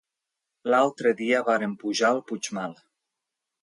[0.73, 2.79] L'altre dia vàrem pujar al Puigmal.